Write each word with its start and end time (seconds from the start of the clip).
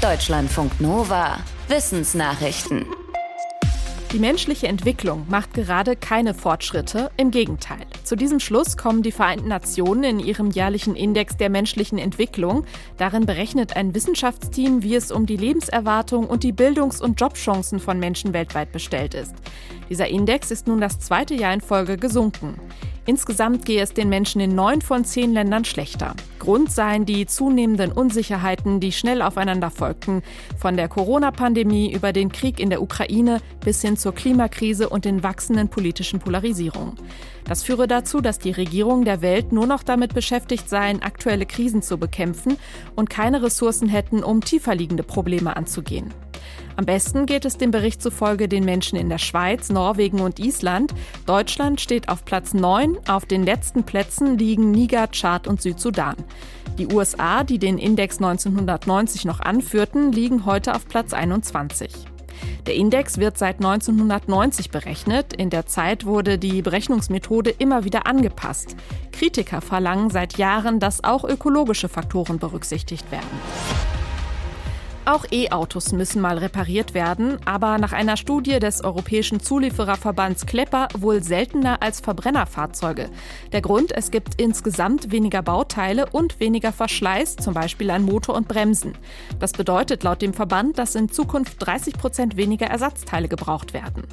Deutschlandfunk 0.00 0.80
Nova. 0.80 1.40
Wissensnachrichten. 1.68 2.86
Die 4.12 4.18
menschliche 4.18 4.66
Entwicklung 4.66 5.26
macht 5.28 5.52
gerade 5.52 5.94
keine 5.94 6.32
Fortschritte, 6.32 7.10
im 7.18 7.30
Gegenteil. 7.30 7.84
Zu 8.02 8.16
diesem 8.16 8.40
Schluss 8.40 8.78
kommen 8.78 9.02
die 9.02 9.12
Vereinten 9.12 9.48
Nationen 9.48 10.04
in 10.04 10.18
ihrem 10.18 10.50
jährlichen 10.50 10.96
Index 10.96 11.36
der 11.36 11.50
menschlichen 11.50 11.98
Entwicklung. 11.98 12.64
Darin 12.96 13.26
berechnet 13.26 13.76
ein 13.76 13.94
Wissenschaftsteam, 13.94 14.82
wie 14.82 14.94
es 14.94 15.12
um 15.12 15.26
die 15.26 15.36
Lebenserwartung 15.36 16.26
und 16.26 16.44
die 16.44 16.52
Bildungs- 16.52 17.02
und 17.02 17.20
Jobchancen 17.20 17.78
von 17.78 17.98
Menschen 17.98 18.32
weltweit 18.32 18.72
bestellt 18.72 19.12
ist. 19.12 19.34
Dieser 19.90 20.08
Index 20.08 20.50
ist 20.50 20.66
nun 20.66 20.80
das 20.80 20.98
zweite 20.98 21.34
Jahr 21.34 21.52
in 21.52 21.60
Folge 21.60 21.98
gesunken. 21.98 22.58
Insgesamt 23.06 23.64
gehe 23.64 23.82
es 23.82 23.92
den 23.92 24.08
Menschen 24.08 24.40
in 24.40 24.54
neun 24.54 24.82
von 24.82 25.04
zehn 25.04 25.32
Ländern 25.32 25.64
schlechter. 25.64 26.14
Grund 26.38 26.70
seien 26.70 27.06
die 27.06 27.26
zunehmenden 27.26 27.92
Unsicherheiten, 27.92 28.80
die 28.80 28.92
schnell 28.92 29.22
aufeinander 29.22 29.70
folgten, 29.70 30.22
von 30.58 30.76
der 30.76 30.88
Corona-Pandemie 30.88 31.92
über 31.92 32.12
den 32.12 32.30
Krieg 32.30 32.60
in 32.60 32.70
der 32.70 32.82
Ukraine 32.82 33.40
bis 33.64 33.82
hin 33.82 33.96
zur 33.96 34.14
Klimakrise 34.14 34.88
und 34.88 35.04
den 35.04 35.22
wachsenden 35.22 35.68
politischen 35.68 36.18
Polarisierungen. 36.18 36.94
Das 37.44 37.62
führe 37.62 37.88
dazu, 37.88 38.20
dass 38.20 38.38
die 38.38 38.52
Regierungen 38.52 39.04
der 39.04 39.22
Welt 39.22 39.52
nur 39.52 39.66
noch 39.66 39.82
damit 39.82 40.14
beschäftigt 40.14 40.68
seien, 40.68 41.02
aktuelle 41.02 41.46
Krisen 41.46 41.82
zu 41.82 41.98
bekämpfen 41.98 42.56
und 42.96 43.10
keine 43.10 43.42
Ressourcen 43.42 43.88
hätten, 43.88 44.22
um 44.22 44.40
tiefer 44.40 44.74
liegende 44.74 45.02
Probleme 45.02 45.56
anzugehen. 45.56 46.12
Am 46.80 46.86
besten 46.86 47.26
geht 47.26 47.44
es 47.44 47.58
dem 47.58 47.72
Bericht 47.72 48.00
zufolge 48.00 48.48
den 48.48 48.64
Menschen 48.64 48.96
in 48.96 49.10
der 49.10 49.18
Schweiz, 49.18 49.68
Norwegen 49.68 50.20
und 50.20 50.38
Island. 50.38 50.94
Deutschland 51.26 51.78
steht 51.78 52.08
auf 52.08 52.24
Platz 52.24 52.54
9, 52.54 52.96
auf 53.06 53.26
den 53.26 53.44
letzten 53.44 53.84
Plätzen 53.84 54.38
liegen 54.38 54.70
Niger, 54.70 55.10
Tschad 55.10 55.46
und 55.46 55.60
Südsudan. 55.60 56.16
Die 56.78 56.86
USA, 56.86 57.44
die 57.44 57.58
den 57.58 57.76
Index 57.76 58.16
1990 58.16 59.26
noch 59.26 59.40
anführten, 59.40 60.10
liegen 60.10 60.46
heute 60.46 60.74
auf 60.74 60.88
Platz 60.88 61.12
21. 61.12 61.92
Der 62.66 62.76
Index 62.76 63.18
wird 63.18 63.36
seit 63.36 63.56
1990 63.56 64.70
berechnet. 64.70 65.34
In 65.34 65.50
der 65.50 65.66
Zeit 65.66 66.06
wurde 66.06 66.38
die 66.38 66.62
Berechnungsmethode 66.62 67.50
immer 67.50 67.84
wieder 67.84 68.06
angepasst. 68.06 68.74
Kritiker 69.12 69.60
verlangen 69.60 70.08
seit 70.08 70.38
Jahren, 70.38 70.80
dass 70.80 71.04
auch 71.04 71.24
ökologische 71.24 71.90
Faktoren 71.90 72.38
berücksichtigt 72.38 73.12
werden. 73.12 73.89
Auch 75.06 75.24
E-Autos 75.30 75.92
müssen 75.92 76.20
mal 76.20 76.36
repariert 76.36 76.92
werden, 76.92 77.38
aber 77.46 77.78
nach 77.78 77.92
einer 77.92 78.18
Studie 78.18 78.58
des 78.58 78.84
Europäischen 78.84 79.40
Zuliefererverbands 79.40 80.44
Klepper 80.44 80.88
wohl 80.96 81.22
seltener 81.22 81.82
als 81.82 82.00
Verbrennerfahrzeuge. 82.00 83.08
Der 83.52 83.62
Grund, 83.62 83.92
es 83.92 84.10
gibt 84.10 84.40
insgesamt 84.40 85.10
weniger 85.10 85.42
Bauteile 85.42 86.06
und 86.10 86.38
weniger 86.38 86.70
Verschleiß, 86.72 87.36
zum 87.36 87.54
Beispiel 87.54 87.90
an 87.90 88.04
Motor 88.04 88.34
und 88.34 88.46
Bremsen. 88.46 88.92
Das 89.38 89.52
bedeutet 89.52 90.02
laut 90.02 90.20
dem 90.20 90.34
Verband, 90.34 90.78
dass 90.78 90.94
in 90.94 91.08
Zukunft 91.08 91.56
30 91.58 91.94
Prozent 91.94 92.36
weniger 92.36 92.66
Ersatzteile 92.66 93.28
gebraucht 93.28 93.72
werden. 93.72 94.04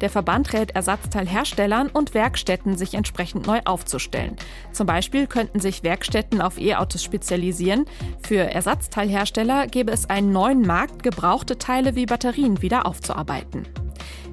Der 0.00 0.10
Verband 0.10 0.52
rät 0.52 0.72
Ersatzteilherstellern 0.72 1.88
und 1.88 2.12
Werkstätten, 2.12 2.76
sich 2.76 2.94
entsprechend 2.94 3.46
neu 3.46 3.60
aufzustellen. 3.64 4.36
Zum 4.72 4.86
Beispiel 4.86 5.26
könnten 5.26 5.60
sich 5.60 5.82
Werkstätten 5.84 6.42
auf 6.42 6.58
E-Autos 6.58 7.02
spezialisieren. 7.02 7.86
Für 8.20 8.40
Ersatzteilhersteller 8.40 9.66
gäbe 9.66 9.92
es 9.92 10.10
einen 10.16 10.32
neuen 10.32 10.62
Markt, 10.62 11.02
gebrauchte 11.02 11.58
Teile 11.58 11.94
wie 11.94 12.06
Batterien 12.06 12.62
wieder 12.62 12.86
aufzuarbeiten. 12.86 13.68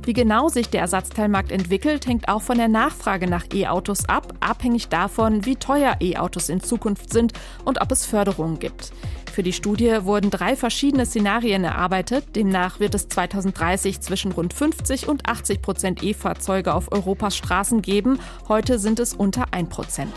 Wie 0.05 0.13
genau 0.13 0.47
sich 0.47 0.69
der 0.69 0.79
Ersatzteilmarkt 0.79 1.51
entwickelt, 1.51 2.07
hängt 2.07 2.29
auch 2.29 2.41
von 2.41 2.57
der 2.57 2.69
Nachfrage 2.69 3.27
nach 3.27 3.45
E-Autos 3.53 4.07
ab, 4.07 4.33
abhängig 4.39 4.87
davon, 4.87 5.45
wie 5.45 5.57
teuer 5.57 5.97
E-Autos 5.99 6.47
in 6.47 6.61
Zukunft 6.61 7.11
sind 7.11 7.33
und 7.65 7.81
ob 7.81 7.91
es 7.91 8.05
Förderungen 8.05 8.59
gibt. 8.59 8.93
Für 9.33 9.43
die 9.43 9.51
Studie 9.51 9.97
wurden 10.03 10.29
drei 10.29 10.55
verschiedene 10.55 11.05
Szenarien 11.05 11.65
erarbeitet. 11.65 12.35
Demnach 12.35 12.79
wird 12.79 12.95
es 12.95 13.09
2030 13.09 13.99
zwischen 13.99 14.31
rund 14.31 14.53
50 14.53 15.09
und 15.09 15.27
80 15.27 15.61
Prozent 15.61 16.03
E-Fahrzeuge 16.03 16.73
auf 16.73 16.93
Europas 16.93 17.35
Straßen 17.35 17.81
geben. 17.81 18.19
Heute 18.47 18.79
sind 18.79 18.99
es 18.99 19.13
unter 19.13 19.45
1 19.51 19.67
Prozent. 19.69 20.13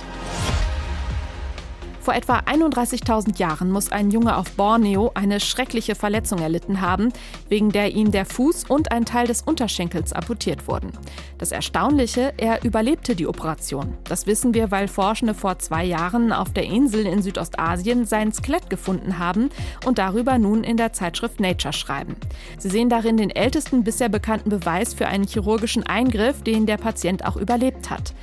Vor 2.06 2.14
etwa 2.14 2.38
31.000 2.38 3.40
Jahren 3.40 3.72
muss 3.72 3.90
ein 3.90 4.12
Junge 4.12 4.36
auf 4.36 4.52
Borneo 4.52 5.10
eine 5.14 5.40
schreckliche 5.40 5.96
Verletzung 5.96 6.38
erlitten 6.38 6.80
haben, 6.80 7.12
wegen 7.48 7.72
der 7.72 7.96
ihm 7.96 8.12
der 8.12 8.24
Fuß 8.24 8.66
und 8.68 8.92
ein 8.92 9.04
Teil 9.04 9.26
des 9.26 9.42
Unterschenkels 9.42 10.12
amputiert 10.12 10.68
wurden. 10.68 10.92
Das 11.38 11.50
Erstaunliche, 11.50 12.32
er 12.36 12.62
überlebte 12.64 13.16
die 13.16 13.26
Operation. 13.26 13.94
Das 14.04 14.28
wissen 14.28 14.54
wir, 14.54 14.70
weil 14.70 14.86
Forschende 14.86 15.34
vor 15.34 15.58
zwei 15.58 15.84
Jahren 15.84 16.32
auf 16.32 16.52
der 16.52 16.66
Insel 16.66 17.06
in 17.06 17.22
Südostasien 17.22 18.04
sein 18.04 18.32
Skelett 18.32 18.70
gefunden 18.70 19.18
haben 19.18 19.50
und 19.84 19.98
darüber 19.98 20.38
nun 20.38 20.62
in 20.62 20.76
der 20.76 20.92
Zeitschrift 20.92 21.40
Nature 21.40 21.72
schreiben. 21.72 22.14
Sie 22.56 22.70
sehen 22.70 22.88
darin 22.88 23.16
den 23.16 23.30
ältesten 23.30 23.82
bisher 23.82 24.08
bekannten 24.08 24.50
Beweis 24.50 24.94
für 24.94 25.08
einen 25.08 25.26
chirurgischen 25.26 25.82
Eingriff, 25.82 26.44
den 26.44 26.66
der 26.66 26.76
Patient 26.76 27.24
auch 27.24 27.34
überlebt 27.34 27.90
hat. 27.90 28.14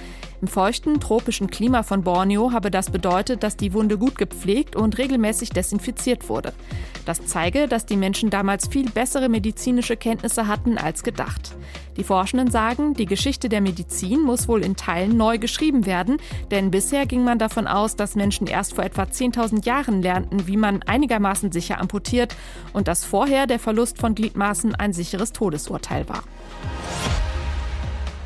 Im 0.44 0.50
feuchten, 0.50 1.00
tropischen 1.00 1.50
Klima 1.50 1.84
von 1.84 2.04
Borneo 2.04 2.52
habe 2.52 2.70
das 2.70 2.90
bedeutet, 2.90 3.44
dass 3.44 3.56
die 3.56 3.72
Wunde 3.72 3.98
gut 3.98 4.18
gepflegt 4.18 4.76
und 4.76 4.98
regelmäßig 4.98 5.52
desinfiziert 5.52 6.28
wurde. 6.28 6.52
Das 7.06 7.26
zeige, 7.26 7.70
dass 7.70 7.86
die 7.86 7.96
Menschen 7.96 8.30
damals 8.30 8.68
viel 8.68 8.90
bessere 8.90 9.30
medizinische 9.30 9.96
Kenntnisse 9.96 10.46
hatten 10.50 10.78
als 10.78 11.04
gedacht. 11.04 11.56
Die 11.96 12.04
Forschenden 12.04 12.52
sagen, 12.52 12.94
die 12.94 13.06
Geschichte 13.06 13.48
der 13.48 13.62
Medizin 13.62 14.20
muss 14.20 14.50
wohl 14.50 14.66
in 14.66 14.76
Teilen 14.76 15.16
neu 15.16 15.38
geschrieben 15.38 15.86
werden, 15.86 16.18
denn 16.52 16.72
bisher 16.72 17.06
ging 17.06 17.24
man 17.24 17.40
davon 17.40 17.66
aus, 17.66 17.96
dass 17.96 18.16
Menschen 18.16 18.46
erst 18.46 18.74
vor 18.74 18.84
etwa 18.84 19.04
10.000 19.04 19.66
Jahren 19.66 20.02
lernten, 20.02 20.46
wie 20.46 20.58
man 20.58 20.84
einigermaßen 20.84 21.54
sicher 21.54 21.80
amputiert 21.80 22.36
und 22.74 22.90
dass 22.90 23.06
vorher 23.06 23.48
der 23.48 23.60
Verlust 23.60 23.98
von 23.98 24.14
Gliedmaßen 24.14 24.76
ein 24.76 24.92
sicheres 24.92 25.32
Todesurteil 25.32 26.10
war. 26.10 26.24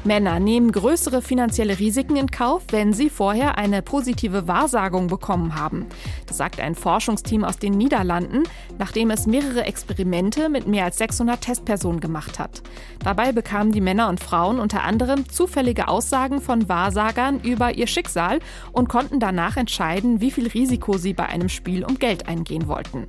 Männer 0.08 0.40
nehmen 0.40 0.72
größere 0.72 1.22
finanzielle 1.22 1.80
Risiken 1.80 2.16
in 2.16 2.32
Kauf, 2.32 2.64
wenn 2.70 2.94
sie 2.94 3.10
vorher 3.10 3.58
eine 3.58 3.82
positive 3.82 4.48
Wahrsagung 4.48 5.08
bekommen 5.08 5.56
haben. 5.56 5.86
Das 6.26 6.38
sagt 6.38 6.62
ein 6.62 6.76
Forschungsteam 6.76 7.44
aus 7.44 7.58
den 7.58 7.74
Niederlanden, 7.74 8.44
nachdem 8.80 9.12
es 9.12 9.28
mehrere 9.28 9.66
Experimente 9.66 10.48
mit 10.48 10.66
mehr 10.66 10.86
als 10.86 10.98
600 11.00 11.42
Testpersonen 11.42 12.00
gemacht 12.00 12.40
hat. 12.40 12.64
Dabei 13.04 13.34
bekamen 13.34 13.74
die 13.74 13.82
Männer 13.82 14.08
und 14.08 14.22
Frauen 14.22 14.60
unter 14.60 14.86
anderem 14.86 15.28
zufällige 15.30 15.90
Aussagen 15.90 16.40
von 16.40 16.70
Wahrsagern 16.70 17.42
über 17.42 17.76
ihr 17.76 17.88
Schicksal 17.88 18.40
und 18.72 18.88
konnten 18.88 19.20
danach 19.20 19.58
entscheiden, 19.58 20.22
wie 20.22 20.32
viel 20.32 20.48
Risiko 20.48 20.98
sie 20.98 21.14
bei 21.14 21.26
einem 21.26 21.50
Spiel 21.50 21.84
um 21.84 22.00
Geld 22.00 22.30
eingehen 22.30 22.70
wollten. 22.70 23.08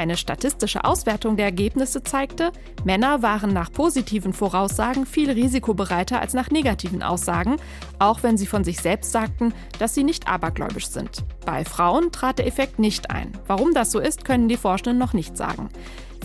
Eine 0.00 0.16
statistische 0.16 0.84
Auswertung 0.84 1.36
der 1.36 1.44
Ergebnisse 1.44 2.02
zeigte, 2.02 2.52
Männer 2.84 3.20
waren 3.20 3.52
nach 3.52 3.70
positiven 3.70 4.32
Voraussagen 4.32 5.04
viel 5.04 5.30
risikobereiter 5.30 6.22
als 6.22 6.32
nach 6.32 6.50
negativen 6.50 7.02
Aussagen, 7.02 7.56
auch 7.98 8.22
wenn 8.22 8.38
sie 8.38 8.46
von 8.46 8.64
sich 8.64 8.80
selbst 8.80 9.12
sagten, 9.12 9.52
dass 9.78 9.92
sie 9.94 10.02
nicht 10.02 10.26
abergläubisch 10.26 10.86
sind. 10.86 11.22
Bei 11.44 11.66
Frauen 11.66 12.12
trat 12.12 12.38
der 12.38 12.46
Effekt 12.46 12.78
nicht 12.78 13.10
ein. 13.10 13.32
Warum 13.46 13.74
das 13.74 13.90
so 13.90 13.98
ist, 13.98 14.24
können 14.24 14.48
die 14.48 14.56
Forschenden 14.56 14.96
noch 14.96 15.12
nicht 15.12 15.36
sagen. 15.36 15.68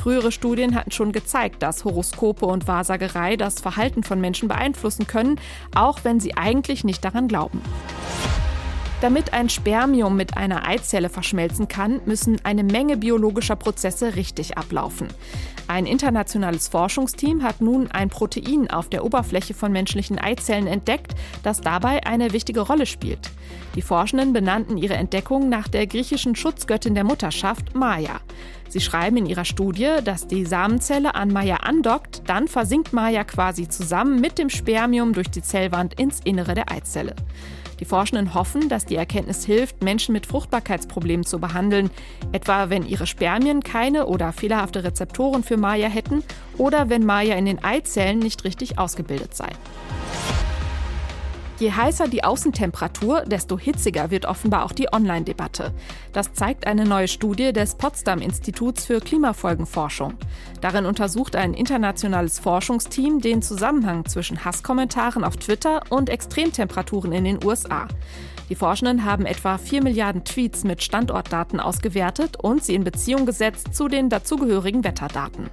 Frühere 0.02 0.32
Studien 0.32 0.74
hatten 0.74 0.92
schon 0.92 1.12
gezeigt, 1.12 1.62
dass 1.62 1.84
Horoskope 1.84 2.46
und 2.46 2.70
Wahrsagerei 2.70 3.36
das 3.36 3.60
Verhalten 3.60 4.04
von 4.04 4.22
Menschen 4.22 4.48
beeinflussen 4.48 5.06
können, 5.06 5.38
auch 5.76 6.00
wenn 6.04 6.22
sie 6.22 6.38
eigentlich 6.38 6.86
nicht 6.86 7.04
daran 7.04 7.28
glauben. 7.28 7.62
Damit 9.06 9.34
ein 9.34 9.50
Spermium 9.50 10.18
mit 10.18 10.36
einer 10.36 10.68
Eizelle 10.68 11.10
verschmelzen 11.10 11.68
kann, 11.68 12.02
müssen 12.08 12.42
eine 12.44 12.64
Menge 12.64 12.98
biologischer 12.98 13.56
Prozesse 13.56 14.16
richtig 14.16 14.58
ablaufen. 14.58 15.10
Ein 15.68 15.86
internationales 15.86 16.70
Forschungsteam 16.70 17.44
hat 17.44 17.62
nun 17.62 17.92
ein 17.92 18.10
Protein 18.10 18.68
auf 18.68 18.90
der 18.90 19.06
Oberfläche 19.06 19.54
von 19.54 19.72
menschlichen 19.72 20.18
Eizellen 20.18 20.66
entdeckt, 20.66 21.14
das 21.44 21.62
dabei 21.62 22.04
eine 22.08 22.34
wichtige 22.34 22.62
Rolle 22.62 22.88
spielt. 22.88 23.30
Die 23.76 23.84
Forschenden 23.84 24.34
benannten 24.34 24.76
ihre 24.76 24.96
Entdeckung 24.96 25.50
nach 25.50 25.68
der 25.68 25.86
griechischen 25.86 26.36
Schutzgöttin 26.36 26.96
der 26.96 27.04
Mutterschaft, 27.04 27.76
Maya. 27.76 28.22
Sie 28.70 28.82
schreiben 28.82 29.18
in 29.18 29.26
ihrer 29.26 29.46
Studie, 29.46 29.98
dass 30.04 30.28
die 30.28 30.46
Samenzelle 30.46 31.16
an 31.16 31.32
Maya 31.32 31.58
andockt, 31.58 32.24
dann 32.28 32.48
versinkt 32.48 32.94
Maya 32.94 33.24
quasi 33.24 33.70
zusammen 33.70 34.20
mit 34.20 34.38
dem 34.38 34.50
Spermium 34.50 35.14
durch 35.14 35.30
die 35.30 35.42
Zellwand 35.42 36.00
ins 36.00 36.20
Innere 36.24 36.56
der 36.56 36.72
Eizelle. 36.72 37.16
Die 37.80 37.86
Forschenden 37.86 38.34
hoffen, 38.34 38.70
dass 38.70 38.86
die 38.86 38.96
Erkenntnis 38.96 39.46
hilft, 39.46 39.84
Menschen 39.84 40.14
mit 40.14 40.26
Fruchtbarkeitsproblemen 40.26 41.26
zu 41.26 41.40
behandeln, 41.40 41.90
etwa 42.32 42.70
wenn 42.70 42.86
ihre 42.86 43.08
Spermien 43.08 43.62
keine 43.64 44.08
oder 44.08 44.32
fehlerhafte 44.32 44.84
Rezeptoren 44.84 45.44
für 45.44 45.58
Maya 45.58 45.88
hätten 45.88 46.24
oder 46.58 46.90
wenn 46.90 47.06
Maya 47.06 47.36
in 47.36 47.46
den 47.46 47.64
Eizellen 47.64 48.20
nicht 48.20 48.44
richtig 48.44 48.80
ausgebildet 48.80 49.36
sei. 49.36 49.50
Je 51.58 51.72
heißer 51.72 52.10
die 52.10 52.22
Außentemperatur, 52.22 53.22
desto 53.22 53.58
hitziger 53.58 54.12
wird 54.12 54.26
offenbar 54.26 54.66
auch 54.66 54.74
die 54.74 54.92
Online-Debatte. 54.92 55.74
Das 56.12 56.34
zeigt 56.34 56.68
eine 56.68 56.84
neue 56.84 57.08
Studie 57.08 57.54
des 57.54 57.76
Potsdam 57.76 58.20
Instituts 58.20 58.86
für 58.86 59.00
Klimafolgenforschung. 59.00 60.16
Darin 60.60 60.86
untersucht 60.86 61.38
ein 61.38 61.54
internationales 61.54 62.40
Forschungsteam 62.40 63.22
den 63.22 63.42
Zusammenhang 63.42 64.04
zwischen 64.04 64.44
Hasskommentaren 64.44 65.24
auf 65.24 65.38
Twitter 65.38 65.82
und 65.90 66.10
Extremtemperaturen 66.10 67.14
in 67.14 67.24
den 67.24 67.44
USA. 67.46 67.88
Die 68.50 68.56
Forschenden 68.56 69.06
haben 69.06 69.26
etwa 69.26 69.58
4 69.58 69.82
Milliarden 69.82 70.24
Tweets 70.24 70.66
mit 70.66 70.84
Standortdaten 70.84 71.60
ausgewertet 71.60 72.38
und 72.38 72.64
sie 72.64 72.76
in 72.76 72.84
Beziehung 72.84 73.26
gesetzt 73.26 73.74
zu 73.74 73.88
den 73.88 74.10
dazugehörigen 74.10 74.84
Wetterdaten. 74.84 75.50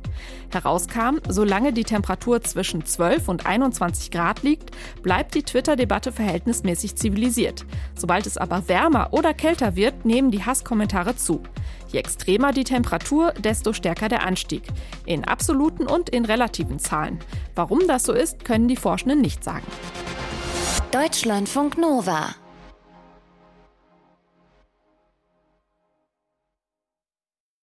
Herauskam, 0.53 1.17
solange 1.27 1.73
die 1.73 1.85
Temperatur 1.85 2.43
zwischen 2.43 2.85
12 2.85 3.29
und 3.29 3.47
21 3.47 4.11
Grad 4.11 4.43
liegt, 4.43 4.73
bleibt 5.03 5.35
die 5.35 5.43
Twitter-Debatte 5.43 5.92
verhältnismäßig 6.01 6.97
zivilisiert. 6.97 7.67
Sobald 7.95 8.27
es 8.27 8.39
aber 8.39 8.69
wärmer 8.69 9.09
oder 9.13 9.35
kälter 9.35 9.77
wird, 9.77 10.05
nehmen 10.05 10.31
die 10.31 10.45
Hasskommentare 10.45 11.17
zu. 11.17 11.43
Je 11.89 11.99
extremer 11.99 12.53
die 12.53 12.65
Temperatur, 12.65 13.33
desto 13.33 13.73
stärker 13.73 14.09
der 14.09 14.25
Anstieg. 14.25 14.63
In 15.05 15.25
absoluten 15.25 15.87
und 15.87 16.09
in 16.09 16.25
relativen 16.25 16.79
Zahlen. 16.79 17.19
Warum 17.55 17.87
das 17.87 18.05
so 18.05 18.13
ist, 18.13 18.45
können 18.45 18.69
die 18.69 18.77
Forschenden 18.77 19.21
nicht 19.21 19.45
sagen. 19.45 19.67
Deutschlandfunk 20.91 21.77
Nova 21.79 22.35